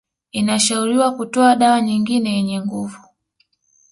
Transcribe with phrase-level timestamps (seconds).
[0.31, 2.97] Inashauriwa kutoa dawa nyingine yenye nguvu